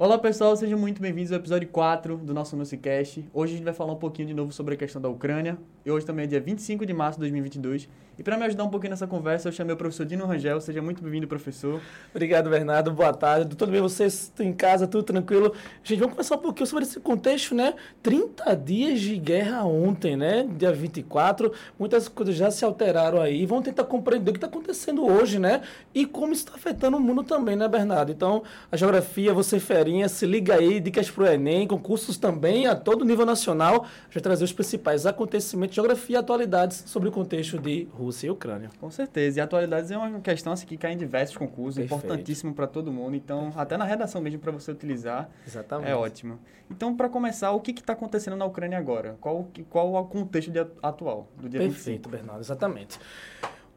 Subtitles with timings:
[0.00, 3.28] Olá pessoal, sejam muito bem-vindos ao episódio 4 do nosso Nucicast.
[3.34, 5.58] Hoje a gente vai falar um pouquinho de novo sobre a questão da Ucrânia.
[5.84, 7.88] E hoje também é dia 25 de março de 2022.
[8.18, 10.60] E para me ajudar um pouquinho nessa conversa, eu chamei o professor Dino Rangel.
[10.60, 11.80] Seja muito bem-vindo, professor.
[12.10, 12.92] Obrigado, Bernardo.
[12.92, 13.54] Boa tarde.
[13.56, 14.24] Tudo bem vocês?
[14.24, 15.54] Estão em casa, tudo tranquilo?
[15.84, 17.74] Gente, vamos conversar um pouquinho sobre esse contexto, né?
[18.02, 20.48] 30 dias de guerra ontem, né?
[20.56, 21.52] Dia 24.
[21.78, 23.46] Muitas coisas já se alteraram aí.
[23.46, 25.62] Vamos tentar compreender o que está acontecendo hoje, né?
[25.94, 28.10] E como isso está afetando o mundo também, né, Bernardo?
[28.10, 32.76] Então, a geografia, você ferinha, se liga aí, dicas para o Enem, concursos também a
[32.76, 33.86] todo nível nacional.
[34.10, 38.68] Já trazer os principais acontecimentos, geografia e atualidades sobre o contexto de Rússia e Ucrânia.
[38.78, 39.38] Com certeza.
[39.38, 42.04] E atualidades é uma questão assim, que cai em diversos concursos, Perfeito.
[42.04, 43.16] importantíssimo para todo mundo.
[43.16, 43.60] Então, Perfeito.
[43.60, 45.90] até na redação mesmo para você utilizar, Exatamente.
[45.90, 46.38] é ótimo.
[46.70, 49.16] Então, para começar, o que está acontecendo na Ucrânia agora?
[49.20, 52.10] Qual, qual o contexto de, atual do dia Perfeito, 25?
[52.10, 52.98] Bernardo, exatamente.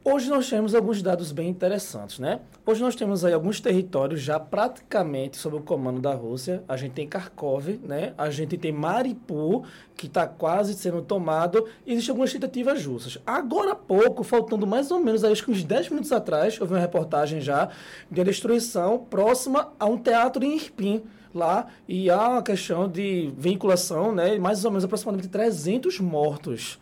[0.04, 2.40] Hoje nós temos alguns dados bem interessantes, né?
[2.66, 6.64] Hoje nós temos aí alguns territórios já praticamente sob o comando da Rússia.
[6.66, 8.12] A gente tem Kharkov, né?
[8.18, 9.64] A gente tem Mariupol,
[9.96, 11.68] que está quase sendo tomado.
[11.86, 13.18] Existem algumas tentativas russas.
[13.24, 16.80] Agora há pouco, faltando mais ou menos acho que uns 10 minutos atrás, vi uma
[16.80, 17.68] reportagem já
[18.10, 24.10] de destruição próxima a um teatro em Irpin lá e há uma questão de vinculação,
[24.10, 24.36] né?
[24.36, 26.80] Mais ou menos aproximadamente 300 mortos.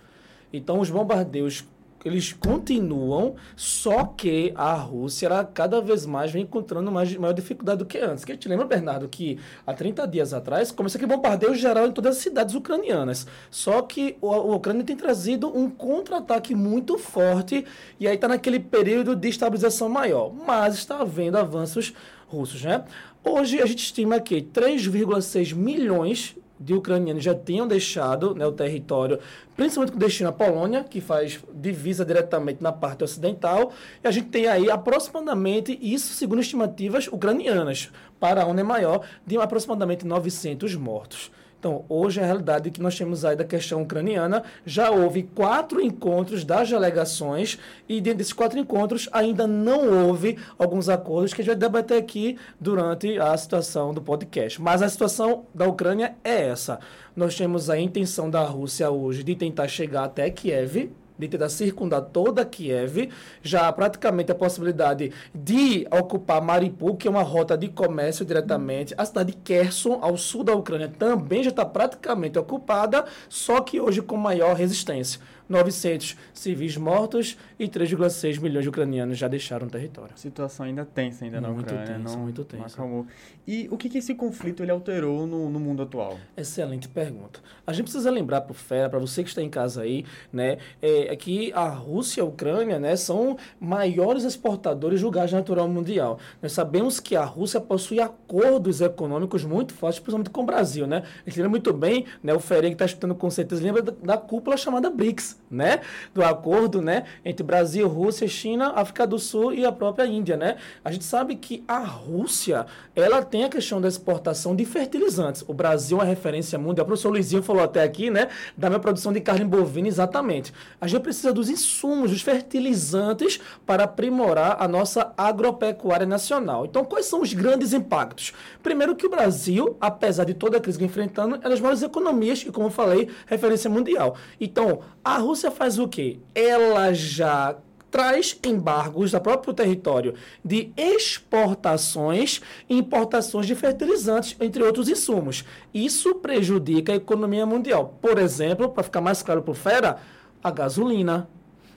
[0.51, 1.67] Então, os bombardeios
[2.09, 7.79] eles continuam, só que a Rússia ela cada vez mais vem encontrando mais, maior dificuldade
[7.79, 8.25] do que antes.
[8.25, 11.93] Que a gente lembra, Bernardo, que há 30 dias atrás começou aquele bombardeio geral em
[11.93, 13.27] todas as cidades ucranianas.
[13.51, 17.67] Só que o, o Ucrânia tem trazido um contra-ataque muito forte
[17.99, 20.33] e aí está naquele período de estabilização maior.
[20.33, 21.93] Mas está havendo avanços
[22.27, 22.85] russos, né?
[23.23, 29.19] Hoje a gente estima que 3,6 milhões de ucranianos já tinham deixado né, o território,
[29.57, 33.73] principalmente com destino à Polônia, que faz divisa diretamente na parte ocidental,
[34.05, 39.39] e a gente tem aí aproximadamente, isso segundo estimativas ucranianas, para ONU é maior, de
[39.39, 41.31] aproximadamente 900 mortos.
[41.61, 46.43] Então, hoje a realidade que nós temos aí da questão ucraniana, já houve quatro encontros
[46.43, 51.53] das delegações e dentro desses quatro encontros ainda não houve alguns acordos que a gente
[51.53, 54.61] vai debater aqui durante a situação do podcast.
[54.61, 56.81] Mas a situação da Ucrânia é essa.
[57.15, 60.91] Nós temos a intenção da Rússia hoje de tentar chegar até Kiev,
[61.29, 63.11] tentar circundar toda Kiev,
[63.43, 68.95] já praticamente a possibilidade de ocupar Mariupol, que é uma rota de comércio diretamente.
[68.97, 73.81] A cidade de Kherson, ao sul da Ucrânia, também já está praticamente ocupada, só que
[73.81, 75.21] hoje com maior resistência.
[75.51, 80.13] 900 civis mortos e 3,6 milhões de ucranianos já deixaram o território.
[80.17, 81.87] Situação ainda tensa ainda muito na Ucrânia.
[81.99, 82.81] Tensa, não, muito tensa.
[82.81, 83.07] Não
[83.47, 86.17] E o que, que esse conflito ele alterou no, no mundo atual?
[86.37, 87.41] Excelente pergunta.
[87.67, 90.59] A gente precisa lembrar para o Fera, para você que está em casa aí, né,
[90.81, 95.69] é, é, que a Rússia e a Ucrânia né, são maiores exportadores do gás natural
[95.69, 96.21] mundial.
[96.41, 100.87] Nós sabemos que a Rússia possui acordos econômicos muito fortes, principalmente com o Brasil.
[100.87, 101.03] Né?
[101.27, 103.93] A gente lembra muito bem, né, o Fera que está estudando com certeza, lembra da,
[104.01, 105.81] da cúpula chamada BRICS né,
[106.15, 110.57] do acordo, né, entre Brasil, Rússia, China, África do Sul e a própria Índia, né?
[110.85, 115.45] A gente sabe que a Rússia, ela tem a questão da exportação de fertilizantes.
[115.47, 116.85] O Brasil é referência mundial.
[116.85, 120.53] O professor Luizinho falou até aqui, né, da minha produção de carne bovina, exatamente.
[120.81, 126.65] A gente precisa dos insumos, dos fertilizantes para aprimorar a nossa agropecuária nacional.
[126.65, 128.33] Então, quais são os grandes impactos?
[128.63, 132.43] Primeiro que o Brasil, apesar de toda a crise que enfrentando, é das maiores economias
[132.47, 134.17] e, como eu falei, referência mundial.
[134.41, 136.19] Então, a Rússia faz o quê?
[136.35, 137.57] Ela já
[137.91, 140.15] traz embargos do próprio território
[140.45, 145.45] de exportações e importações de fertilizantes, entre outros insumos.
[145.75, 147.99] Isso prejudica a economia mundial.
[148.01, 149.99] Por exemplo, para ficar mais claro para o Fera,
[150.43, 151.29] a gasolina,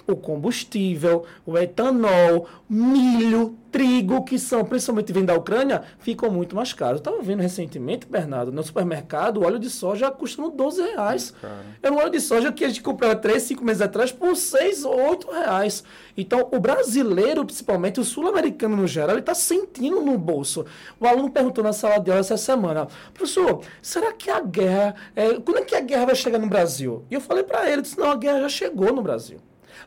[0.08, 6.74] o combustível, o etanol, milho, trigo, que são principalmente vem da Ucrânia, ficam muito mais
[6.74, 7.00] caros.
[7.00, 11.34] Estava vendo recentemente, Bernardo, no supermercado, o óleo de soja custando 12 reais.
[11.82, 14.86] É um óleo de soja que a gente comprava 3, 5 meses atrás por 6
[14.86, 15.84] ou 8 reais.
[16.16, 20.66] Então, o brasileiro, principalmente, o sul-americano no geral, ele está sentindo no bolso.
[21.00, 25.34] O aluno perguntou na sala de aula essa semana, professor, será que a guerra, é,
[25.40, 27.04] quando é que a guerra vai chegar no Brasil?
[27.10, 29.40] E eu falei para ele, disse, não, a guerra já chegou no Brasil.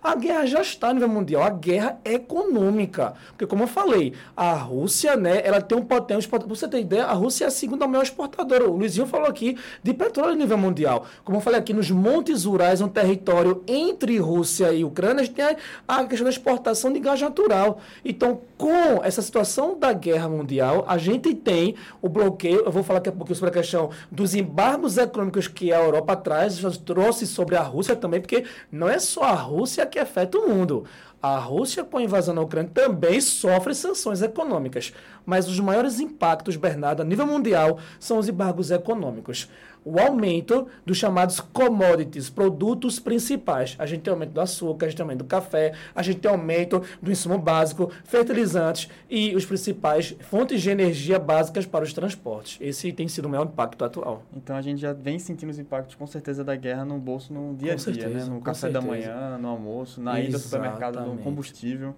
[0.03, 3.15] A guerra já está a nível mundial, a guerra econômica.
[3.29, 6.29] Porque, como eu falei, a Rússia, né, ela tem um potência.
[6.29, 8.69] Para você ter ideia, a Rússia é a segunda maior exportadora.
[8.69, 11.07] O Luizinho falou aqui de petróleo a nível mundial.
[11.25, 15.35] Como eu falei aqui, nos Montes Urais, um território entre Rússia e Ucrânia, a gente
[15.35, 15.57] tem
[15.87, 17.79] a, questão da exportação de gás natural.
[18.05, 22.63] Então, com essa situação da guerra mundial, a gente tem o bloqueio.
[22.65, 26.17] Eu vou falar aqui um pouquinho sobre a questão dos embargos econômicos que a Europa
[26.17, 30.39] traz, trouxe sobre a Rússia também, porque não é só a Rússia Rússia que afeta
[30.39, 30.85] o mundo.
[31.23, 34.93] A Rússia, com a invasão na Ucrânia, também sofre sanções econômicas.
[35.25, 39.49] Mas os maiores impactos, Bernardo, a nível mundial, são os embargos econômicos
[39.87, 43.77] o aumento dos chamados commodities, produtos principais.
[43.79, 46.29] A gente tem aumento do açúcar, a gente tem aumento do café, a gente tem
[46.29, 52.59] aumento do insumo básico, fertilizantes e os principais fontes de energia básicas para os transportes.
[52.61, 54.25] Esse tem sido o maior impacto atual.
[54.35, 57.55] Então a gente já vem sentindo os impactos com certeza da guerra no bolso no
[57.55, 58.01] dia a dia, né?
[58.01, 58.35] certeza, né?
[58.35, 58.81] No café certeza.
[58.81, 61.95] da manhã, no almoço, na ida ao supermercado, no combustível.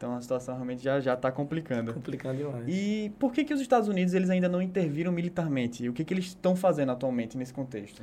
[0.00, 1.92] Então a situação realmente já já está complicando.
[1.92, 2.64] Complicando demais.
[2.66, 5.86] E por que que os Estados Unidos eles ainda não interviram militarmente?
[5.90, 8.02] O que que eles estão fazendo atualmente nesse contexto?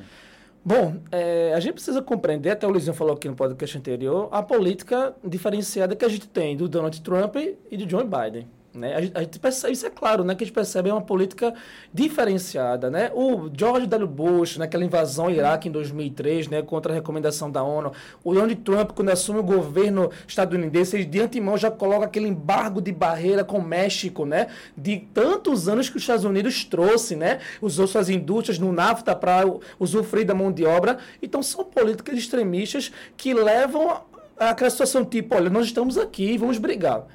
[0.64, 4.44] Bom, é, a gente precisa compreender, até o Luizinho falou aqui no podcast anterior, a
[4.44, 8.48] política diferenciada que a gente tem do Donald Trump e de Joe Biden.
[8.74, 8.96] Né?
[8.96, 10.36] A, gente, a gente percebe, isso é claro, né?
[10.36, 11.54] que a gente percebe uma política
[11.94, 12.90] diferenciada.
[12.90, 13.12] Né?
[13.14, 14.08] O George W.
[14.08, 16.62] Bush, naquela invasão ao Iraque em 2003, né?
[16.62, 17.92] contra a recomendação da ONU,
[18.24, 22.82] o Donald Trump, quando assume o governo estadunidense, ele de antemão já coloca aquele embargo
[22.82, 24.48] de barreira com o México, né?
[24.78, 27.40] de tantos anos que os Estados Unidos trouxe, né?
[27.62, 29.44] usou suas indústrias no NAFTA para
[29.80, 30.98] usufruir da mão de obra.
[31.22, 34.02] Então, são políticas extremistas que levam
[34.38, 37.06] àquela situação tipo, olha, nós estamos aqui, vamos brigar.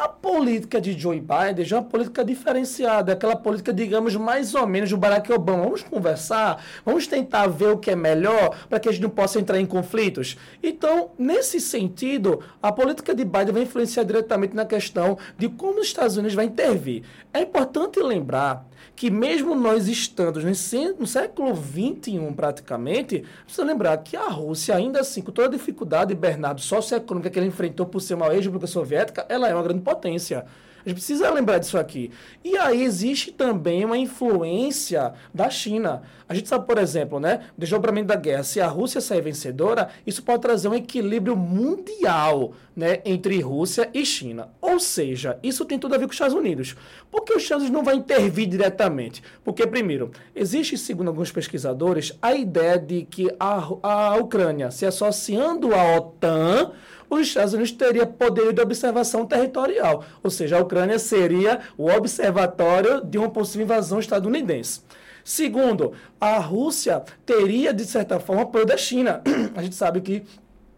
[0.00, 4.64] A política de Joe Biden já é uma política diferenciada, aquela política, digamos, mais ou
[4.64, 5.64] menos do Barack Obama.
[5.64, 9.40] Vamos conversar, vamos tentar ver o que é melhor para que a gente não possa
[9.40, 10.36] entrar em conflitos.
[10.62, 15.88] Então, nesse sentido, a política de Biden vai influenciar diretamente na questão de como os
[15.88, 17.02] Estados Unidos vai intervir.
[17.34, 18.68] É importante lembrar
[18.98, 25.22] que mesmo nós estando no século XXI praticamente, precisa lembrar que a Rússia, ainda assim,
[25.22, 29.48] com toda a dificuldade, Bernardo, socioeconômica que ela enfrentou por ser uma ex-república soviética, ela
[29.48, 30.44] é uma grande potência.
[30.84, 32.10] A gente precisa lembrar disso aqui.
[32.44, 36.02] E aí existe também uma influência da China.
[36.28, 40.22] A gente sabe, por exemplo, né, desdobramento da guerra, se a Rússia sair vencedora, isso
[40.22, 44.50] pode trazer um equilíbrio mundial né, entre Rússia e China.
[44.60, 46.76] Ou seja, isso tem tudo a ver com os Estados Unidos.
[47.10, 49.22] Por que os Estados Unidos não vai intervir diretamente?
[49.44, 55.74] Porque, primeiro, existe, segundo alguns pesquisadores, a ideia de que a, a Ucrânia se associando
[55.74, 56.72] à OTAN
[57.10, 63.04] os Estados Unidos teria poder de observação territorial, ou seja, a Ucrânia seria o observatório
[63.04, 64.82] de uma possível invasão estadunidense.
[65.24, 69.22] Segundo, a Rússia teria, de certa forma, apoio da China.
[69.54, 70.24] A gente sabe que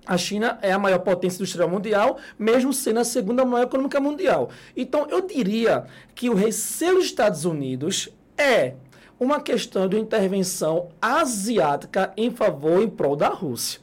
[0.04, 4.50] a China é a maior potência industrial mundial, mesmo sendo a segunda maior econômica mundial.
[4.76, 5.84] Então, eu diria
[6.16, 8.74] que o receio dos Estados Unidos é
[9.20, 13.80] uma questão de intervenção asiática em favor, em prol da Rússia.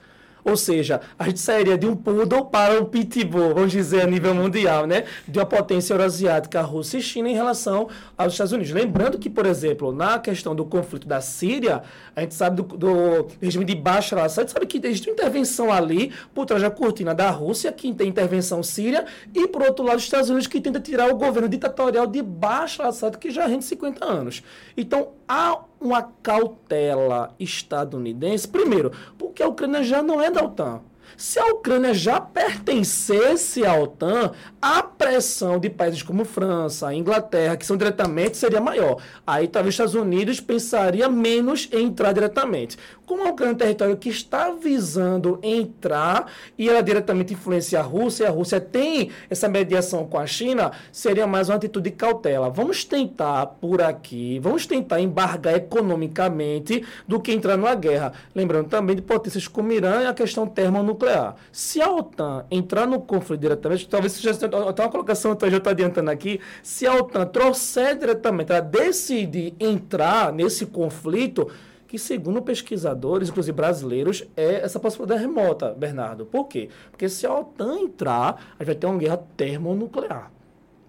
[0.47, 4.33] Ou seja, a gente sairia de um poodle para um pitbull, vamos dizer, a nível
[4.33, 5.03] mundial, né?
[5.27, 8.71] De uma potência euroasiática, Rússia e China em relação aos Estados Unidos.
[8.71, 11.83] Lembrando que, por exemplo, na questão do conflito da Síria,
[12.15, 16.13] a gente sabe do, do regime de Bashar al-Assad, sabe que existe uma intervenção ali
[16.33, 19.05] por trás da cortina da Rússia, que tem intervenção síria,
[19.35, 22.85] e por outro lado, os Estados Unidos que tenta tirar o governo ditatorial de Bashar
[22.85, 24.41] al-Assad, que já rende 50 anos.
[24.77, 30.81] Então, há uma cautela estadunidense, primeiro, porque a Ucrânia já não é da OTAN.
[31.15, 34.31] Se a Ucrânia já pertencesse à OTAN,
[34.61, 39.01] a pressão de países como França, Inglaterra, que são diretamente, seria maior.
[39.25, 42.77] Aí talvez os Estados Unidos pensaria menos em entrar diretamente.
[43.05, 47.83] Como a Ucrânia é um território que está visando entrar e ela diretamente influencia a
[47.83, 51.95] Rússia, e a Rússia tem essa mediação com a China, seria mais uma atitude de
[51.95, 52.49] cautela.
[52.49, 58.11] Vamos tentar por aqui, vamos tentar embargar economicamente do que entrar numa guerra.
[58.35, 61.35] Lembrando também de potências como Irã e a questão termonuclear nuclear.
[61.51, 65.71] Se a OTAN entrar no conflito diretamente, talvez seja até uma colocação, eu já estou
[65.71, 71.49] adiantando aqui, se a OTAN trouxer diretamente, ela decidir entrar nesse conflito,
[71.87, 76.25] que segundo pesquisadores, inclusive brasileiros, é essa possibilidade remota, Bernardo.
[76.25, 76.69] Por quê?
[76.91, 80.31] Porque se a OTAN entrar, a gente vai ter uma guerra termonuclear.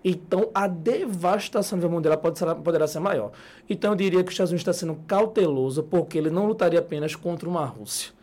[0.03, 3.33] Então, a devastação do mundial pode ser, poderá ser maior.
[3.69, 7.15] Então, eu diria que os Estados Unidos está sendo cauteloso porque ele não lutaria apenas
[7.15, 8.18] contra uma Rússia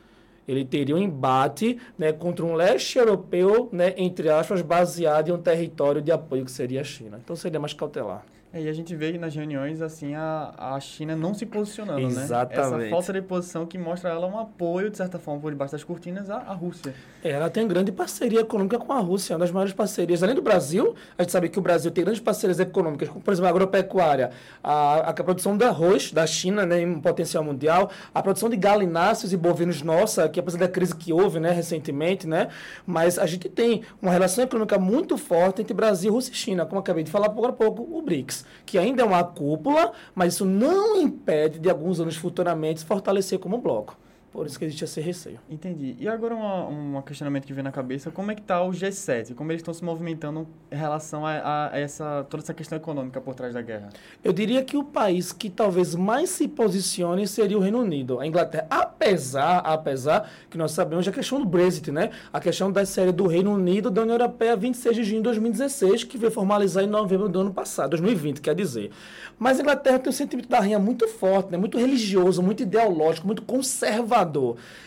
[0.48, 5.42] ele teria um embate né, contra um leste europeu, né, entre aspas, baseado em um
[5.42, 7.20] território de apoio que seria a China.
[7.24, 8.24] Então seria mais cautelar.
[8.56, 12.78] É, e a gente vê nas reuniões, assim, a, a China não se posicionando, Exatamente.
[12.78, 12.86] né?
[12.86, 15.84] Essa falta de posição que mostra ela um apoio, de certa forma, por debaixo das
[15.84, 16.94] cortinas, à, à Rússia.
[17.22, 20.24] É, ela tem grande parceria econômica com a Rússia, uma das maiores parcerias.
[20.24, 23.34] Além do Brasil, a gente sabe que o Brasil tem grandes parcerias econômicas, como, por
[23.34, 24.32] exemplo, a agropecuária,
[24.64, 29.34] a, a produção de arroz da China, né, em potencial mundial, a produção de galináceos
[29.34, 32.48] e bovinos nossa, que apesar da crise que houve, né, recentemente, né,
[32.88, 36.80] mas a gente tem uma relação econômica muito forte entre Brasil, Rússia e China, como
[36.80, 40.46] acabei de falar agora há pouco, o BRICS que ainda é uma cúpula, mas isso
[40.46, 43.98] não impede de alguns anos futuramente se fortalecer como bloco.
[44.36, 45.40] Por isso que existe esse receio.
[45.50, 45.96] Entendi.
[45.98, 49.34] E agora um, um questionamento que vem na cabeça, como é que está o G7?
[49.34, 53.34] Como eles estão se movimentando em relação a, a, essa, toda essa questão econômica por
[53.34, 53.92] trás da guerra?
[54.22, 58.28] Eu diria que o país que talvez mais se posicione seria o Reino Unido, a
[58.28, 58.68] Inglaterra.
[58.70, 62.10] Apesar, apesar que nós sabemos a questão do Brexit, né?
[62.34, 66.04] A questão da série do Reino Unido da União Europeia 26 de junho de 2016,
[66.04, 68.92] que veio formalizar em novembro do ano passado, 2020, quer dizer.
[69.40, 71.58] Mas a Inglaterra tem um sentimento da rainha muito forte, né?
[71.58, 74.25] muito religioso, muito ideológico, muito conservador.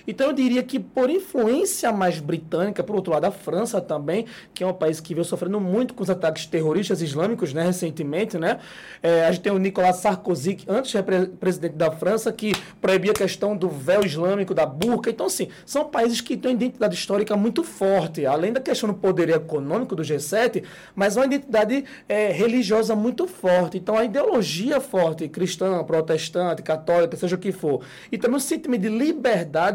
[0.07, 4.64] Então eu diria que por influência mais britânica, por outro lado, a França também, que
[4.64, 8.59] é um país que veio sofrendo muito com os ataques terroristas islâmicos, né, recentemente, né?
[9.02, 13.12] É, a gente tem o Nicolas Sarkozy, que antes era presidente da França, que proibia
[13.12, 15.11] a questão do véu islâmico, da burca.
[15.11, 18.95] Então, assim, são países que têm uma identidade histórica muito forte, além da questão do
[18.95, 20.64] poder econômico do G7,
[20.95, 23.76] mas uma identidade é, religiosa muito forte.
[23.78, 28.83] Então, a ideologia forte, cristã, protestante, católica, seja o que for, e também o sentimento
[28.83, 29.27] de liberdade,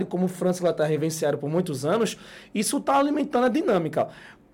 [0.05, 2.17] como França e Inglaterra vivenciaram por muitos anos,
[2.53, 4.09] isso está alimentando a dinâmica.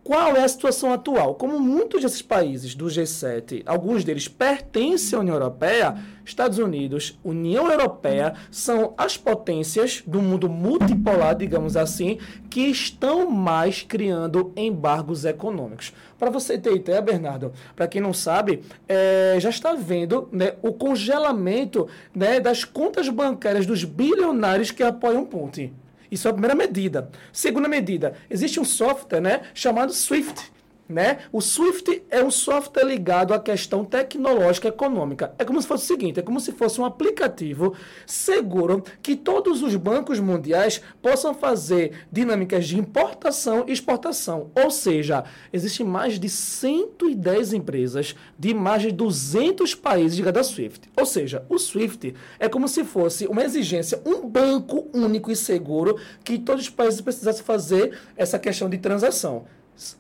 [0.10, 1.36] Qual é a situação atual?
[1.36, 7.72] Como muitos desses países do G7, alguns deles pertencem à União Europeia, Estados Unidos, União
[7.72, 12.18] Europeia, são as potências do mundo multipolar, digamos assim,
[12.50, 15.94] que estão mais criando embargos econômicos.
[16.18, 20.74] Para você ter ideia, Bernardo, para quem não sabe, é, já está vendo né, o
[20.74, 25.72] congelamento né, das contas bancárias dos bilionários que apoiam Putin.
[26.12, 27.10] Isso é a primeira medida.
[27.32, 30.52] Segunda medida, existe um software né, chamado Swift.
[30.90, 31.20] Né?
[31.32, 35.36] O Swift é um software ligado à questão tecnológica econômica.
[35.38, 37.76] É como se fosse o seguinte: é como se fosse um aplicativo
[38.08, 44.50] seguro que todos os bancos mundiais possam fazer dinâmicas de importação e exportação.
[44.56, 50.90] Ou seja, existem mais de 110 empresas de mais de 200 países ligadas ao Swift.
[50.98, 56.00] Ou seja, o Swift é como se fosse uma exigência, um banco único e seguro
[56.24, 59.46] que todos os países precisassem fazer essa questão de transação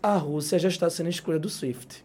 [0.01, 2.03] a Rússia já está sendo escolha do SWIFT.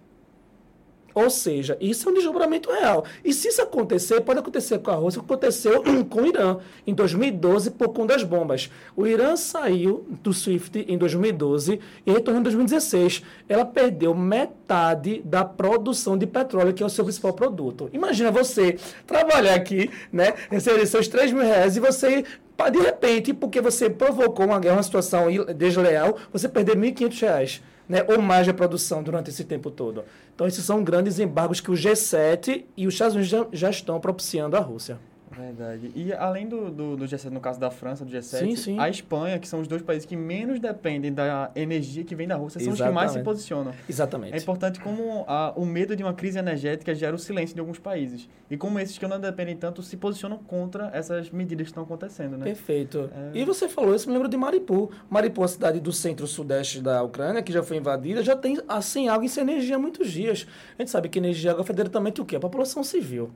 [1.15, 3.05] Ou seja, isso é um desdobramento real.
[3.25, 7.71] E se isso acontecer, pode acontecer com a Rússia, aconteceu com o Irã em 2012
[7.71, 8.69] por conta das bombas.
[8.97, 13.23] O Irã saiu do SWIFT em 2012 e retornou em 2016.
[13.49, 17.89] Ela perdeu metade da produção de petróleo, que é o seu principal produto.
[17.93, 18.77] Imagina você
[19.07, 22.25] trabalhar aqui, né, receber seus 3 mil reais e você
[22.71, 28.05] de repente, porque você provocou uma guerra, uma situação desleal, você perder R$ 1.500, né,
[28.09, 30.05] ou mais de produção durante esse tempo todo.
[30.35, 34.01] Então, esses são grandes embargos que o G7 e os Estados Unidos já, já estão
[34.01, 34.99] propiciando à Rússia.
[35.37, 35.91] Verdade.
[35.95, 38.79] E além do, do, do, G7, no caso da França, do G7, sim, sim.
[38.79, 42.37] a Espanha, que são os dois países que menos dependem da energia que vem da
[42.37, 42.83] Rússia, são Exatamente.
[42.83, 43.73] os que mais se posicionam.
[43.89, 44.35] Exatamente.
[44.35, 47.79] É importante como a, o medo de uma crise energética gera o silêncio de alguns
[47.79, 48.29] países.
[48.51, 52.37] E como esses que não dependem tanto se posicionam contra essas medidas que estão acontecendo,
[52.37, 52.45] né?
[52.45, 53.11] Perfeito.
[53.35, 53.39] É...
[53.39, 54.91] E você falou isso, me lembro de Mariupol.
[55.11, 59.25] Mariupol, a cidade do centro-sudeste da Ucrânia, que já foi invadida, já tem sem água
[59.25, 60.47] e sem energia há muitos dias.
[60.79, 62.37] A gente sabe que energia e água é diretamente o quê?
[62.37, 63.31] A população civil.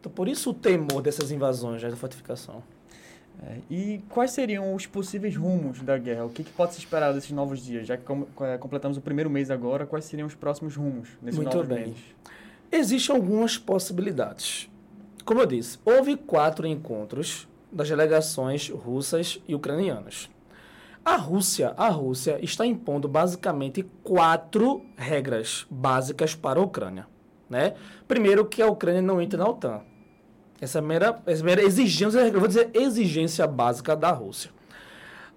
[0.00, 2.62] Então, por isso o temor dessas invasões, da fortificação.
[3.42, 6.24] É, e quais seriam os possíveis rumos da guerra?
[6.24, 7.86] O que, que, pode se esperar desses novos dias?
[7.86, 11.38] Já que com, é, completamos o primeiro mês agora, quais seriam os próximos rumos desses
[11.38, 11.94] Muito novos bem.
[12.72, 14.70] Existem algumas possibilidades.
[15.24, 20.30] Como eu disse, houve quatro encontros das delegações russas e ucranianas.
[21.04, 27.06] A Rússia, a Rússia está impondo basicamente quatro regras básicas para a Ucrânia.
[27.48, 27.74] Né?
[28.08, 29.80] Primeiro, que a Ucrânia não entre na OTAN.
[30.60, 34.10] Essa é a primeira, essa é a primeira exigência, eu vou dizer exigência básica da
[34.10, 34.50] Rússia.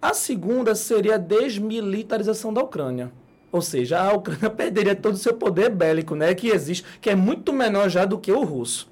[0.02, 3.12] A segunda seria a desmilitarização da Ucrânia.
[3.52, 7.16] Ou seja, a Ucrânia perderia todo o seu poder bélico, né, que existe, que é
[7.16, 8.90] muito menor já do que o russo.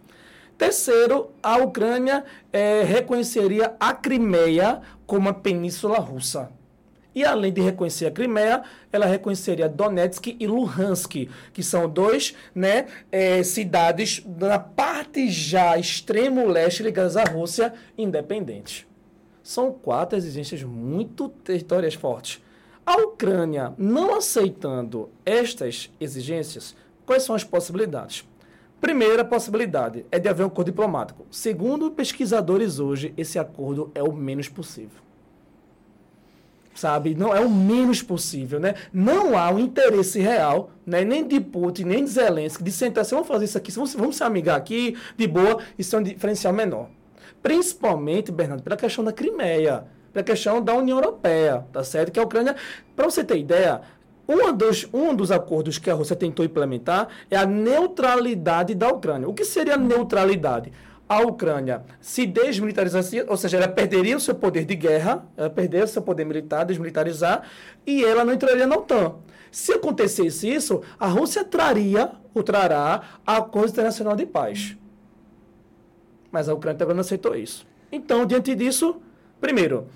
[0.58, 6.50] Terceiro, a Ucrânia é, reconheceria a Crimeia como a península russa.
[7.18, 12.86] E além de reconhecer a Crimeia, ela reconheceria Donetsk e Luhansk, que são dois né,
[13.12, 18.86] é, cidades na parte já extremo leste ligadas à Rússia independentes.
[19.42, 22.40] São quatro exigências muito territoriais fortes.
[22.86, 28.30] A Ucrânia não aceitando estas exigências, quais são as possibilidades?
[28.80, 31.26] Primeira possibilidade é de haver um acordo diplomático.
[31.32, 35.07] Segundo pesquisadores hoje, esse acordo é o menos possível
[36.78, 37.16] sabe?
[37.16, 38.76] Não é o menos possível, né?
[38.94, 41.04] Não há um interesse real, né?
[41.04, 44.16] Nem de Putin, nem de Zelensky, de sentar assim, vamos fazer isso aqui, vamos, vamos
[44.16, 46.90] se amigar aqui, de boa, isso é um diferencial menor.
[47.42, 52.12] Principalmente, Bernardo, pela questão da Crimeia, pela questão da União Europeia, tá certo?
[52.12, 52.56] Que a Ucrânia,
[52.96, 53.82] para você ter ideia,
[54.28, 59.28] um dos, um dos acordos que a Rússia tentou implementar é a neutralidade da Ucrânia.
[59.28, 60.72] O que seria neutralidade?
[61.08, 65.86] A Ucrânia se desmilitarizaria, ou seja, ela perderia o seu poder de guerra, ela perderia
[65.86, 67.44] o seu poder militar, desmilitarizar,
[67.86, 69.16] e ela não entraria na OTAN.
[69.50, 74.78] Se acontecesse isso, a Rússia traria, ou trará, a Acordo Internacional de Paz.
[76.30, 77.66] Mas a Ucrânia também não aceitou isso.
[77.92, 79.02] Então, diante disso,
[79.40, 79.88] primeiro,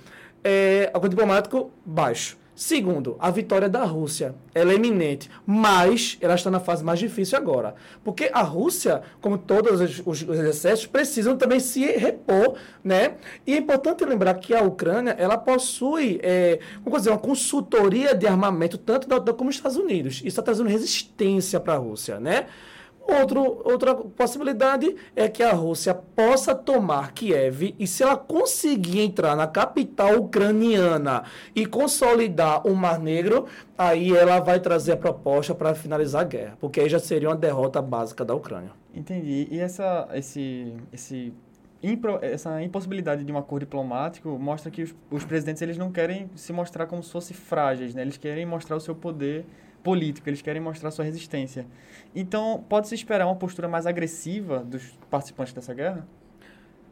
[0.44, 2.38] é, acordo diplomático baixo.
[2.62, 7.36] Segundo, a vitória da Rússia ela é iminente, mas ela está na fase mais difícil
[7.36, 7.74] agora.
[8.04, 12.54] Porque a Rússia, como todos os, os, os exércitos, precisam também se repor,
[12.84, 13.16] né?
[13.48, 18.28] E é importante lembrar que a Ucrânia, ela possui, é, como dizer, uma consultoria de
[18.28, 20.18] armamento, tanto da OTAN como dos Estados Unidos.
[20.18, 22.46] Isso está trazendo resistência para a Rússia, né?
[23.08, 29.36] Outro, outra possibilidade é que a Rússia possa tomar Kiev e, se ela conseguir entrar
[29.36, 31.24] na capital ucraniana
[31.56, 36.58] e consolidar o Mar Negro, aí ela vai trazer a proposta para finalizar a guerra,
[36.60, 38.72] porque aí já seria uma derrota básica da Ucrânia.
[38.94, 39.48] Entendi.
[39.50, 41.34] E essa, esse, esse
[42.22, 46.54] essa impossibilidade de um acordo diplomático mostra que os, os presidentes eles não querem se
[46.54, 48.04] mostrar como se fossem frágeis, né?
[48.04, 49.46] Eles querem mostrar o seu poder
[49.84, 51.66] político, eles querem mostrar sua resistência.
[52.16, 56.08] Então, pode-se esperar uma postura mais agressiva dos participantes dessa guerra?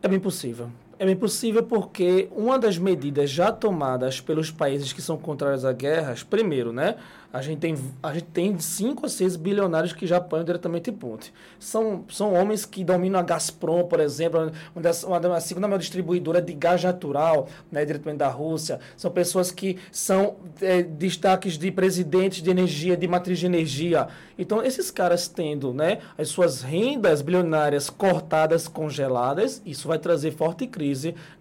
[0.02, 0.72] É bem possível.
[1.00, 5.72] É bem possível porque uma das medidas já tomadas pelos países que são contrários a
[5.72, 6.98] guerras, primeiro, né?
[7.32, 11.32] A gente tem, a gente tem 5 a 6 bilionários que já apoiam diretamente ponte.
[11.60, 15.78] São, são homens que dominam a Gazprom, por exemplo, uma, das, uma, uma segunda maior
[15.78, 18.80] distribuidora de gás natural, né, diretamente da Rússia.
[18.98, 24.08] São pessoas que são é, destaques de presidentes de energia, de matriz de energia.
[24.36, 30.66] Então, esses caras tendo né, as suas rendas bilionárias cortadas, congeladas, isso vai trazer forte
[30.66, 30.89] crise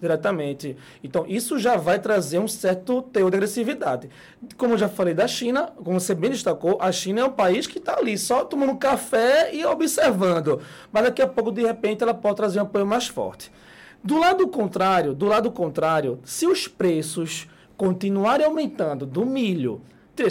[0.00, 0.76] diretamente.
[1.02, 4.10] Então, isso já vai trazer um certo teor de agressividade.
[4.56, 7.66] Como eu já falei da China, como você bem destacou, a China é um país
[7.66, 10.60] que está ali só tomando café e observando.
[10.92, 13.50] Mas daqui a pouco, de repente, ela pode trazer um apoio mais forte.
[14.02, 19.80] Do lado contrário, do lado contrário, se os preços continuarem aumentando do milho,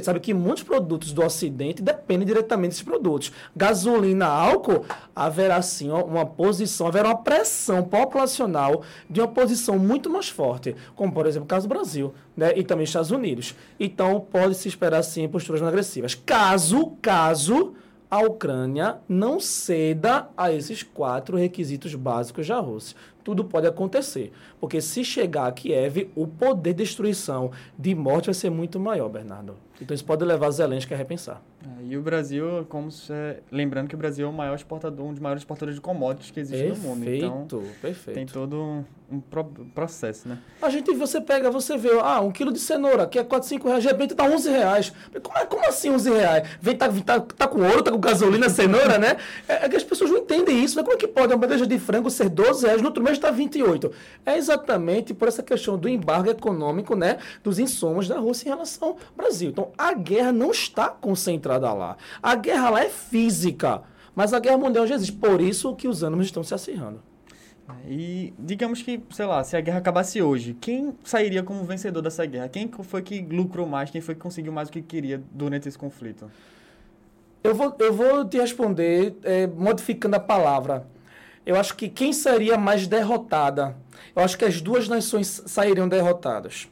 [0.04, 3.32] sabe que muitos produtos do Ocidente dependem diretamente desses produtos.
[3.56, 10.30] Gasolina, álcool, haverá sim uma posição, haverá uma pressão populacional de uma posição muito mais
[10.30, 12.54] forte, como por exemplo o caso do Brasil, né?
[12.56, 13.56] E também Estados Unidos.
[13.80, 16.16] Então pode se esperar sim posturas agressivas.
[16.16, 17.74] Caso, caso
[18.10, 22.96] a Ucrânia não ceda a esses quatro requisitos básicos da Rússia.
[23.28, 28.34] Tudo pode acontecer, porque se chegar a Kiev, o poder de destruição, de morte vai
[28.34, 29.56] ser muito maior, Bernardo.
[29.82, 31.42] Então isso pode levar Zelensky a repensar.
[31.64, 35.06] É, e o Brasil, como se, é, lembrando que o Brasil é o maior exportador,
[35.06, 37.10] um dos maiores exportadores de commodities que existe perfeito, no mundo.
[37.10, 38.16] Então, perfeito.
[38.16, 40.38] tem todo um, um pro, processo, né?
[40.62, 43.68] A gente, você pega, você vê, ah, um quilo de cenoura, que é 4, 5
[43.68, 44.94] reais, de repente tá 11 reais.
[45.22, 46.50] Como, é, como assim 11 reais?
[46.62, 49.18] Vem, tá, tá, tá com ouro, tá com gasolina, cenoura, né?
[49.48, 50.84] É, é, que as pessoas não entendem isso, né?
[50.84, 53.32] Como é que pode uma bandeja de frango ser 12 reais, no outro mês está
[53.32, 53.92] 28?
[54.26, 57.18] É exatamente por essa questão do embargo econômico, né?
[57.44, 59.50] Dos insumos da Rússia em relação ao Brasil.
[59.50, 61.98] Então, a guerra não está concentrada lá.
[62.22, 63.84] A guerra lá é física,
[64.16, 65.14] mas a guerra mundial já existe.
[65.14, 67.02] Por isso que os ânimos estão se acirrando.
[67.86, 72.26] E digamos que, sei lá, se a guerra acabasse hoje, quem sairia como vencedor dessa
[72.26, 72.48] guerra?
[72.48, 73.90] Quem foi que lucrou mais?
[73.90, 76.32] Quem foi que conseguiu mais o que queria durante esse conflito?
[77.44, 80.88] Eu vou, eu vou te responder é, modificando a palavra.
[81.48, 83.74] Eu acho que quem seria mais derrotada?
[84.14, 86.68] Eu acho que as duas nações sairiam derrotadas.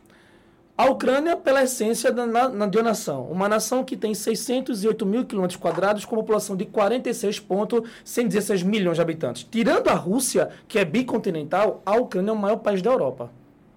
[0.78, 5.24] A Ucrânia, pela essência da, na, de uma nação, uma nação que tem 608 mil
[5.24, 9.48] quilômetros quadrados, com população de 46,116 milhões de habitantes.
[9.50, 13.32] Tirando a Rússia, que é bicontinental, a Ucrânia é o maior país da Europa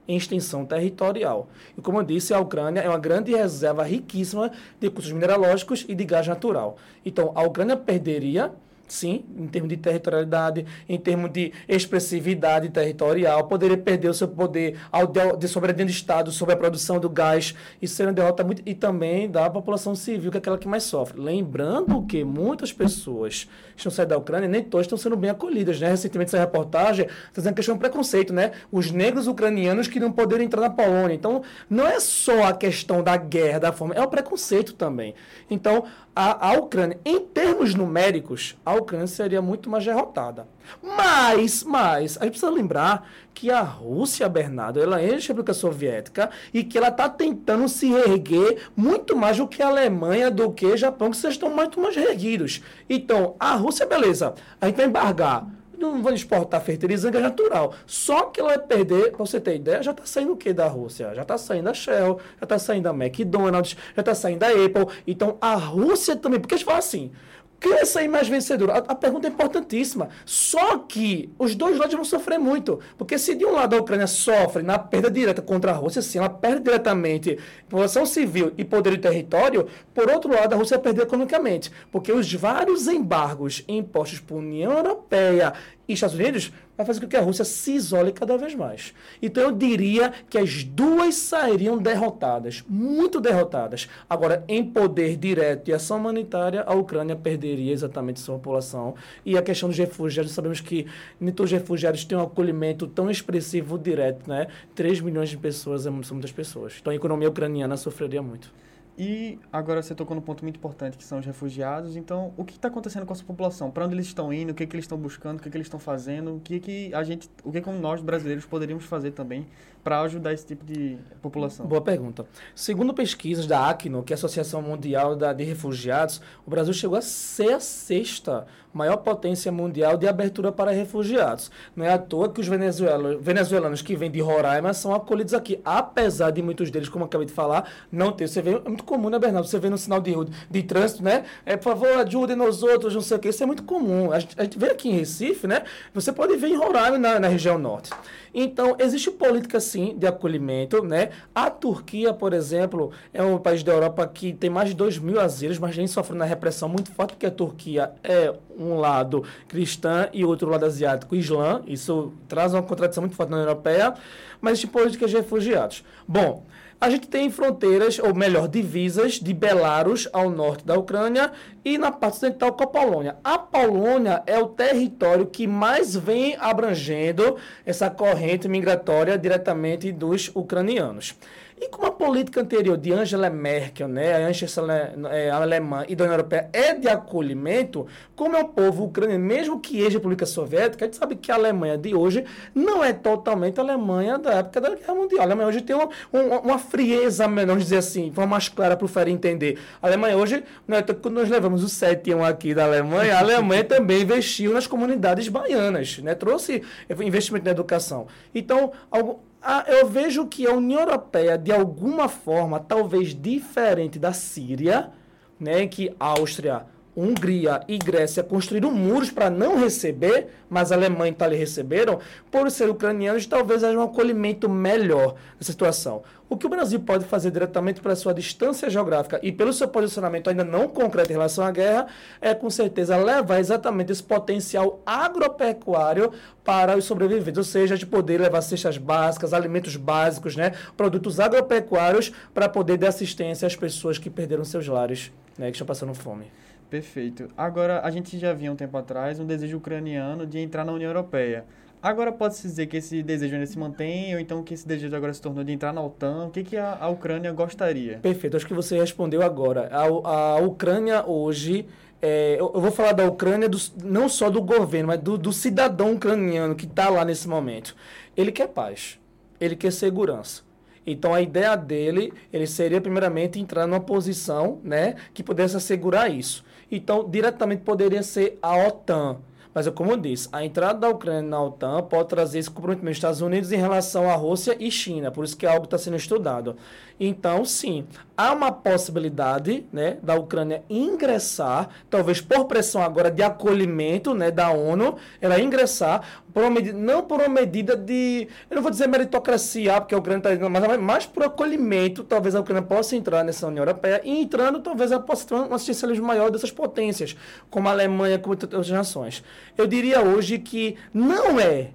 [0.08, 1.48] em extensão territorial.
[1.76, 5.94] E como eu disse, a Ucrânia é uma grande reserva riquíssima de recursos mineralógicos e
[5.94, 6.76] de gás natural.
[7.06, 8.50] Então, a Ucrânia perderia
[8.88, 14.79] sim, em termos de territorialidade, em termos de expressividade territorial, poderia perder o seu poder
[14.90, 17.55] ao de, de soberania do Estado sobre a produção do gás.
[17.81, 18.62] Isso seria uma derrota muito.
[18.64, 21.20] E também da população civil, que é aquela que mais sofre.
[21.20, 25.81] Lembrando que muitas pessoas estão saindo da Ucrânia, nem todas estão sendo bem acolhidas.
[25.81, 25.88] Né?
[25.88, 28.33] Recentemente, essa reportagem está dizendo questão de preconceito.
[28.33, 28.53] Né?
[28.70, 31.14] Os negros ucranianos que não poderiam entrar na Polônia.
[31.14, 35.14] Então, não é só a questão da guerra, da fome, é o preconceito também.
[35.51, 35.85] Então,
[36.20, 40.48] a, a Ucrânia, em termos numéricos, a Ucrânia seria muito mais derrotada.
[40.83, 46.28] Mas, mas, a gente precisa lembrar que a Rússia, Bernardo, ela é a República Soviética
[46.52, 50.66] e que ela está tentando se erguer muito mais do que a Alemanha, do que
[50.66, 52.64] o Japão, que vocês estão muito mais erguidos.
[52.90, 55.46] Então, a Rússia, beleza, a gente vai embargar
[55.78, 57.74] não vão exportar fertilizante é natural.
[57.86, 60.66] Só que ela vai perder, para você ter ideia, já está saindo o que da
[60.66, 61.14] Rússia?
[61.14, 64.86] Já está saindo a Shell, já está saindo a McDonald's, já está saindo a Apple.
[65.06, 67.12] Então a Rússia também, porque eles falam assim,
[67.61, 68.71] Quem sair mais vencedor?
[68.71, 70.09] A, a, pergunta é importantíssima.
[70.25, 72.79] Só que os dois lados vão sofrer muito.
[72.97, 76.18] Porque se de um lado a Ucrânia sofre na perda direta contra a Rússia, sim,
[76.18, 81.01] ela perde diretamente população civil e poder de território, por outro lado, a Rússia perde
[81.01, 81.73] economicamente.
[81.90, 85.53] Porque os vários embargos impostos por União Europeia
[85.88, 88.94] e Estados Unidos vai fazer com que a Rússia se isole cada vez mais.
[89.22, 93.88] Então eu diria que as duas sairiam derrotadas, muito derrotadas.
[94.09, 98.94] Agora, em poder direto e ação humanitária, a Ucrânia perderia exatamente sua população.
[99.24, 100.87] E a questão dos refugiados, sabemos que
[101.18, 104.48] nem todos os refugiados têm um acolhimento tão expressivo direto, né?
[104.74, 106.77] 3 milhões de pessoas são muitas pessoas.
[106.81, 108.53] Então a economia ucraniana sofreria muito.
[109.00, 111.94] E agora você tocou num ponto muito importante, que são os refugiados.
[111.94, 113.70] Então, o que está acontecendo com essa população?
[113.70, 114.50] Para onde eles estão indo?
[114.50, 115.38] O que, que eles estão buscando?
[115.38, 116.34] O que, que eles estão fazendo?
[116.34, 119.46] O que, que a gente, o que, que nós brasileiros poderíamos fazer também
[119.88, 121.66] para ajudar esse tipo de população?
[121.66, 122.27] Boa pergunta.
[122.55, 127.01] Segundo pesquisas da ACNO, que é a Associação Mundial de Refugiados, o Brasil chegou a
[127.01, 131.51] ser a sexta maior potência mundial de abertura para refugiados.
[131.74, 136.31] Não é à toa que os venezuelanos, que vêm de Roraima são acolhidos aqui, apesar
[136.31, 138.29] de muitos deles, como eu acabei de falar, não ter.
[138.29, 139.48] Você vê, é muito comum, né, Bernardo?
[139.48, 140.14] Você vê no sinal de,
[140.51, 141.24] de trânsito, né?
[141.44, 143.29] É, por favor, ajudem nos outros, não sei o que.
[143.29, 144.12] Isso é muito comum.
[144.12, 145.64] A gente, a gente vê aqui em Recife, né?
[145.94, 147.90] Você pode ver em Roraima, na, na região norte.
[148.33, 151.10] Então, existe política, sim, de acolhimento, né?
[151.34, 155.20] A Turquia, por exemplo, é um país da Europa que tem mais de 2 mil
[155.20, 160.09] asilos, mas vem sofrendo uma repressão muito forte, porque a Turquia é um lado cristã
[160.12, 161.62] e outro lado asiático, islã.
[161.66, 163.94] Isso traz uma contradição muito forte na União Europeia,
[164.40, 165.85] mas existe políticas de refugiados.
[166.07, 166.44] Bom,
[166.81, 171.33] a gente tem fronteiras, ou melhor, divisas de Belarus ao norte da Ucrânia
[171.64, 173.16] e na parte ocidental com a Polônia.
[173.25, 181.16] A Polônia é o território que mais vem abrangendo essa corrente migratória diretamente dos ucranianos.
[181.61, 186.05] E como a política anterior de Angela Merkel, né, a chanceler é, alemã e da
[186.05, 190.85] União Europeia é de acolhimento, como é um povo ucraniano, mesmo que ex República Soviética,
[190.85, 194.61] a gente sabe que a Alemanha de hoje não é totalmente a Alemanha da época
[194.61, 195.21] da Guerra Mundial.
[195.21, 198.49] A Alemanha hoje tem uma, uma, uma frieza menor, vamos dizer assim, de forma mais
[198.49, 199.59] clara para o Ferry entender.
[199.83, 204.03] A Alemanha hoje, né, quando nós levamos o 7 aqui da Alemanha, a Alemanha também
[204.03, 206.62] investiu nas comunidades baianas, né, trouxe
[207.01, 208.07] investimento na educação.
[208.35, 209.21] Então, algo,
[209.66, 214.90] eu vejo que a União Europeia, de alguma forma, talvez diferente da Síria,
[215.38, 216.66] né, que Áustria,
[217.00, 222.50] Hungria e Grécia construíram muros para não receber, mas a Alemanha e Itália receberam, por
[222.50, 226.02] ser ucranianos, talvez haja um acolhimento melhor nessa situação.
[226.28, 230.28] O que o Brasil pode fazer diretamente pela sua distância geográfica e pelo seu posicionamento
[230.28, 231.87] ainda não concreto em relação à guerra
[232.20, 236.12] é, com certeza, levar exatamente esse potencial agropecuário
[236.44, 242.12] para os sobreviventes, ou seja, de poder levar cestas básicas, alimentos básicos, né, produtos agropecuários
[242.34, 246.26] para poder dar assistência às pessoas que perderam seus lares, né, que estão passando fome.
[246.70, 247.28] Perfeito.
[247.37, 250.90] Agora, a gente já via um tempo atrás um desejo ucraniano de entrar na União
[250.90, 251.44] Europeia.
[251.81, 255.14] Agora pode-se dizer que esse desejo ainda se mantém, ou então que esse desejo agora
[255.14, 256.26] se tornou de entrar na OTAN.
[256.26, 257.98] O que, que a, a Ucrânia gostaria?
[257.98, 259.68] Perfeito, acho que você respondeu agora.
[259.72, 261.66] A, a Ucrânia hoje.
[262.00, 265.33] É, eu, eu, vou falar da Ucrânia do, não só do governo, mas do, do
[265.33, 267.74] cidadão ucraniano que está lá nesse momento.
[268.16, 269.00] Ele quer paz,
[269.40, 270.47] ele quer segurança.
[270.90, 276.44] Então a ideia dele, ele seria primeiramente entrar numa posição, né, que pudesse assegurar isso.
[276.70, 279.18] Então, diretamente poderia ser a OTAN.
[279.55, 282.98] Mas, como eu disse, a entrada da Ucrânia na OTAN pode trazer esse comprometimento dos
[282.98, 285.79] Estados Unidos em relação à Rússia e China, por isso que é algo que está
[285.79, 286.55] sendo estudado.
[287.01, 294.14] Então, sim, há uma possibilidade né, da Ucrânia ingressar, talvez por pressão agora de acolhimento
[294.14, 298.62] né, da ONU, ela ingressar, por uma medida, não por uma medida de, eu não
[298.62, 302.96] vou dizer meritocracia, porque a Ucrânia está mas mais por acolhimento, talvez a Ucrânia possa
[302.96, 307.16] entrar nessa União Europeia, e entrando, talvez ela possa ter um assistencialismo maior dessas potências,
[307.50, 309.22] como a Alemanha, como outras nações.
[309.56, 311.70] Eu diria hoje que não é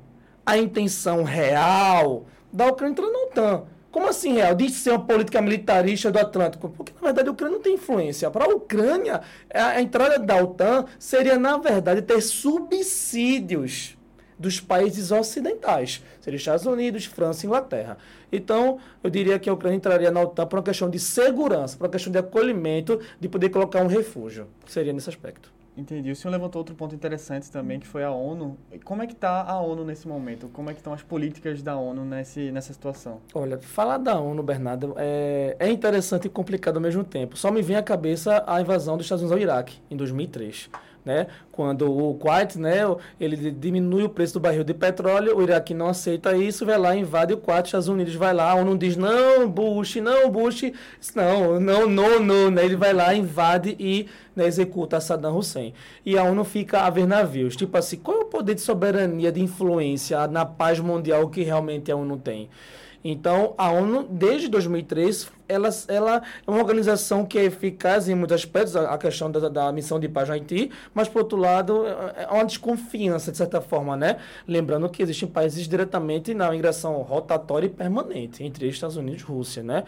[0.46, 3.64] a intenção real da Ucrânia entrar na OTAN
[3.94, 4.56] como assim, real?
[4.56, 6.68] Diz ser uma política militarista do Atlântico.
[6.68, 8.32] Porque, na verdade, a Ucrânia não tem influência.
[8.32, 9.22] Para a Ucrânia,
[9.54, 13.96] a entrada da OTAN seria, na verdade, ter subsídios
[14.38, 16.04] dos países ocidentais.
[16.22, 17.98] Seria Estados Unidos, França e Inglaterra.
[18.32, 21.86] Então, eu diria que a Ucrânia entraria na OTAN por uma questão de segurança, por
[21.86, 24.48] uma questão de acolhimento, de poder colocar um refúgio.
[24.66, 25.52] Seria nesse aspecto.
[25.76, 26.12] Entendi.
[26.12, 28.58] O senhor levantou outro ponto interessante também, que foi a ONU.
[28.84, 30.48] Como é que está a ONU nesse momento?
[30.50, 33.22] Como é que estão as políticas da ONU nesse, nessa situação?
[33.34, 37.36] Olha, falar da ONU, Bernardo, é, é interessante e complicado ao mesmo tempo.
[37.36, 40.70] Só me vem à cabeça a invasão dos Estados Unidos ao Iraque, em 2003.
[41.06, 41.28] Né?
[41.52, 42.80] Quando o Kuwait, né,
[43.20, 46.96] ele diminui o preço do barril de petróleo, o Iraque não aceita isso, vai lá,
[46.96, 50.72] invade o Kuwait, os Estados Unidos vai lá, a ONU diz, não, Bush, não, Bush,
[51.16, 52.66] não, não, não, não, né?
[52.66, 55.74] Ele vai lá, invade e né, executa Saddam Hussein.
[56.06, 57.56] E a ONU fica a ver navios.
[57.56, 61.92] Tipo assim, qual é o poder de soberania, de influência na paz mundial que realmente
[61.92, 62.50] a ONU tem?
[63.04, 68.36] Então, a ONU, desde 2003, ela, ela é uma organização que é eficaz em muitos
[68.36, 71.86] aspectos, a, a questão da, da, missão de paz no Haiti, mas, por outro lado,
[71.86, 74.18] é, é uma desconfiança, de certa forma, né?
[74.48, 79.64] Lembrando que existem países diretamente na migração rotatória e permanente, entre Estados Unidos e Rússia,
[79.64, 79.84] né?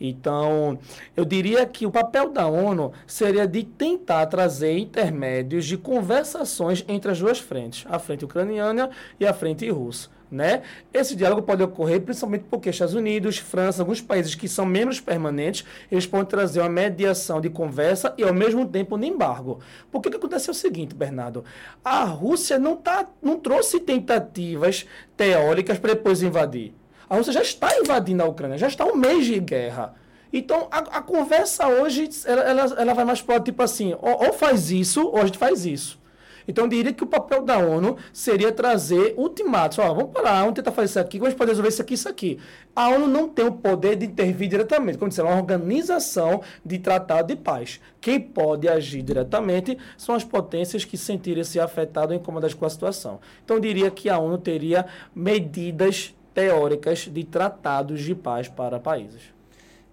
[0.00, 0.78] Então,
[1.16, 7.10] eu diria que o papel da ONU seria de tentar trazer intermédios de conversações entre
[7.10, 10.15] as duas frentes, a frente ucraniana e a frente russa.
[10.28, 10.62] Né?
[10.92, 15.64] Esse diálogo pode ocorrer principalmente porque Estados Unidos, França, alguns países que são membros permanentes,
[15.90, 19.60] eles podem trazer uma mediação de conversa e ao mesmo tempo um embargo.
[19.90, 21.44] Porque o que acontece é o seguinte, Bernardo,
[21.84, 24.84] a Rússia não, tá, não trouxe tentativas
[25.16, 26.74] teóricas para depois invadir.
[27.08, 29.94] A Rússia já está invadindo a Ucrânia, já está um mês de guerra.
[30.32, 34.32] Então, a, a conversa hoje, ela, ela, ela vai mais para tipo assim, ou, ou
[34.32, 36.04] faz isso, ou a gente faz isso.
[36.48, 39.78] Então, eu diria que o papel da ONU seria trazer ultimatos.
[39.78, 42.38] Ó, vamos parar, vamos tentar fazer isso aqui, vamos poder resolver isso aqui, isso aqui.
[42.74, 44.98] A ONU não tem o poder de intervir diretamente.
[44.98, 47.80] Como disse, é uma organização de tratado de paz.
[48.00, 53.20] Quem pode agir diretamente são as potências que sentirem-se afetadas ou incomodadas com a situação.
[53.44, 59.35] Então, eu diria que a ONU teria medidas teóricas de tratados de paz para países.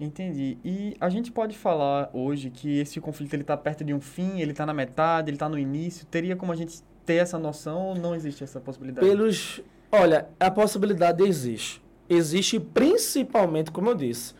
[0.03, 0.57] Entendi.
[0.63, 4.41] E a gente pode falar hoje que esse conflito ele está perto de um fim,
[4.41, 6.05] ele está na metade, ele está no início.
[6.05, 9.07] Teria como a gente ter essa noção ou não existe essa possibilidade?
[9.07, 9.61] Pelos,
[9.91, 11.81] olha, a possibilidade existe.
[12.09, 14.33] Existe principalmente, como eu disse,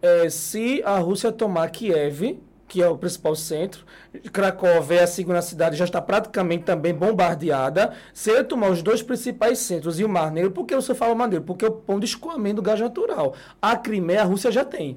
[0.00, 2.40] é, se a Rússia tomar Kiev,
[2.72, 3.84] que é o principal centro,
[4.32, 7.92] Cracóvia é a segunda cidade, já está praticamente também bombardeada.
[8.14, 11.14] Se ele tomar os dois principais centros e o Mar Negro, por que você fala
[11.14, 11.44] Mar Negro?
[11.44, 13.34] Porque é o ponto de escoamento do gás natural.
[13.60, 14.96] A Crimeia, a Rússia já tem.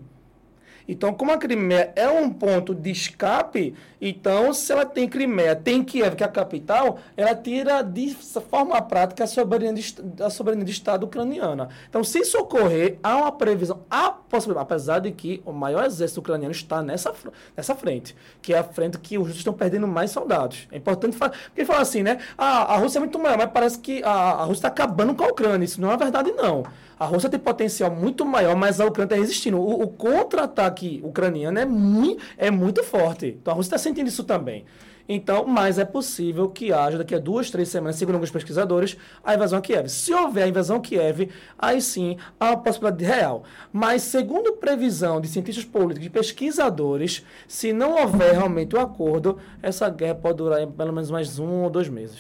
[0.87, 5.83] Então, como a Crimeia é um ponto de escape, então, se ela tem Crimeia, tem
[5.83, 10.63] Kiev, que é a capital, ela tira de forma prática a soberania de, a soberania
[10.63, 11.69] de Estado ucraniana.
[11.89, 16.19] Então, se isso ocorrer, há uma previsão, há possibilidade, apesar de que o maior exército
[16.19, 17.13] ucraniano está nessa,
[17.57, 20.67] nessa frente, que é a frente que os russos estão perdendo mais soldados.
[20.71, 22.19] É importante falar, porque fala assim, né?
[22.37, 25.23] Ah, a Rússia é muito maior, mas parece que a, a Rússia está acabando com
[25.23, 25.65] a Ucrânia.
[25.65, 26.63] Isso não é verdade, não.
[26.99, 29.57] A Rússia tem potencial muito maior, mas a Ucrânia está resistindo.
[29.57, 33.37] O, o contra-ataque ucraniano é muito, é muito forte.
[33.41, 34.65] Então a Rússia está sentindo isso também.
[35.07, 39.35] Então, mas é possível que haja daqui a duas, três semanas, segundo alguns pesquisadores, a
[39.35, 39.87] invasão a Kiev.
[39.87, 41.29] Se houver a invasão a Kiev,
[41.59, 43.43] aí sim há uma possibilidade real.
[43.71, 49.37] Mas, segundo previsão de cientistas políticos, de pesquisadores, se não houver realmente o um acordo,
[49.61, 52.17] essa guerra pode durar pelo menos mais um ou dois meses.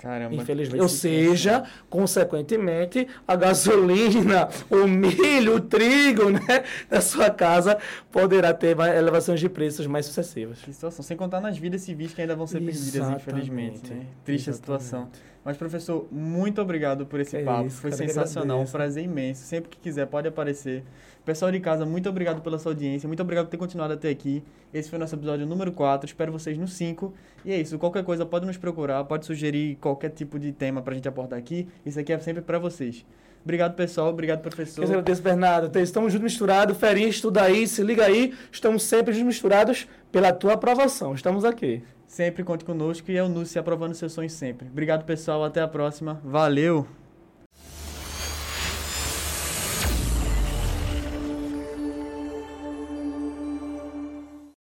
[0.00, 0.34] Caramba.
[0.34, 0.80] Infelizmente.
[0.80, 7.76] Ou seja, consequentemente, a gasolina, o milho, o trigo, né, da sua casa
[8.10, 10.58] poderá ter elevações de preços mais sucessivas.
[10.60, 11.04] Que situação.
[11.04, 12.92] Sem contar nas vidas civis que ainda vão ser Exatamente.
[12.92, 13.92] perdidas, infelizmente.
[13.92, 14.06] Né?
[14.24, 14.80] Triste Exatamente.
[14.80, 15.08] a situação.
[15.44, 17.66] Mas, professor, muito obrigado por esse é papo.
[17.66, 19.42] Isso, Foi sensacional, um prazer imenso.
[19.44, 20.84] Sempre que quiser, pode aparecer.
[21.24, 24.42] Pessoal de casa, muito obrigado pela sua audiência, muito obrigado por ter continuado até aqui.
[24.72, 27.12] Esse foi o nosso episódio número 4, espero vocês no 5.
[27.44, 30.94] E é isso, qualquer coisa pode nos procurar, pode sugerir qualquer tipo de tema pra
[30.94, 31.68] gente abordar aqui.
[31.84, 33.04] Isso aqui é sempre para vocês.
[33.42, 34.10] Obrigado, pessoal.
[34.10, 34.82] Obrigado, professor.
[34.82, 35.78] Eu agradeço, Bernardo.
[35.78, 36.76] Estamos juntos misturados.
[36.76, 38.34] Ferinha, estuda aí, se liga aí.
[38.52, 41.14] Estamos sempre juntos misturados pela tua aprovação.
[41.14, 41.82] Estamos aqui.
[42.10, 44.66] Sempre conte conosco e é o Núcio aprovando seus sonhos sempre.
[44.66, 45.44] Obrigado, pessoal.
[45.44, 46.20] Até a próxima.
[46.24, 46.99] Valeu!